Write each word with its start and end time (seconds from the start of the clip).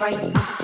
right. 0.00 0.14
Uh. 0.34 0.57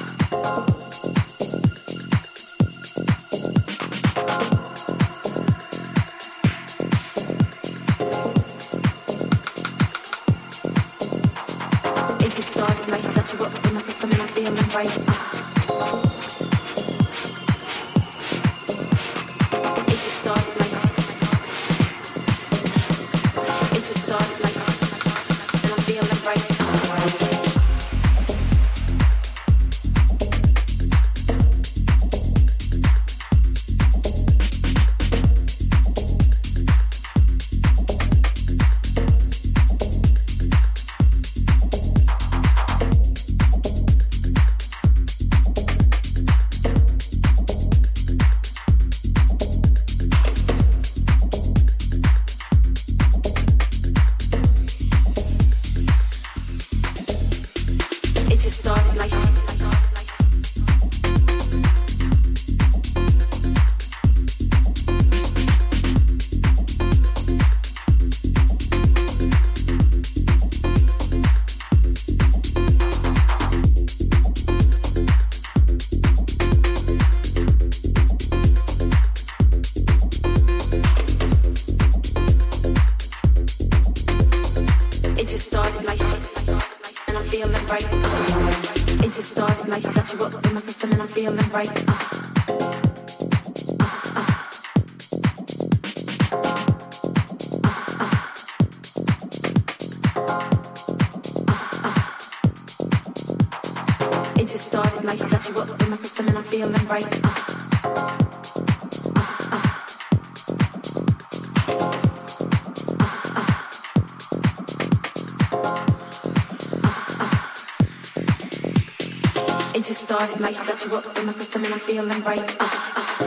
light. 120.45 120.67
Got 120.67 120.85
you 120.85 120.97
up 120.97 121.19
in 121.19 121.27
my 121.27 121.33
system 121.33 121.65
and 121.65 121.75
I'm 121.75 121.81
feeling 121.81 122.23
right. 122.23 122.57
Uh, 122.61 122.69
uh. 122.97 123.25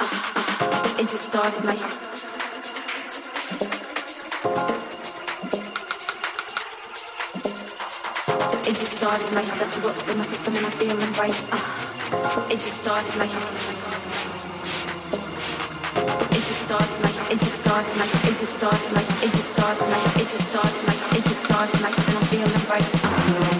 Uh, 0.00 1.00
it 1.00 1.06
just 1.12 1.28
started 1.28 1.64
like. 1.64 1.82
It 8.68 8.74
just 8.80 8.96
started 8.96 9.32
like 9.36 9.48
got 9.60 9.76
you 9.76 9.88
up 9.90 10.08
in 10.08 10.18
my 10.18 10.24
system 10.24 10.56
and 10.56 10.66
I'm 10.66 10.72
feeling 10.72 11.12
right. 11.20 11.38
Uh, 11.52 12.52
it 12.52 12.58
just 12.64 12.80
started 12.80 13.16
like. 13.20 13.34
It 16.36 16.42
just 16.48 16.62
started 16.68 16.98
like. 17.04 17.18
It 17.32 17.38
just 17.38 17.60
started 17.60 17.96
like. 18.00 18.14
It 18.28 18.36
just 18.40 18.56
started 18.56 18.92
like. 18.96 19.08
It 19.24 19.30
just 19.36 19.52
started 19.52 19.88
like. 19.92 20.16
It 20.16 20.28
just 20.32 20.46
started 20.50 20.82
like. 20.88 21.02
It 21.18 21.22
just 21.28 21.44
started 21.44 21.80
like. 21.84 21.96
And 22.08 22.16
I'm 22.16 22.24
feeling 22.32 22.64
right. 22.70 22.88
Uh, 23.04 23.59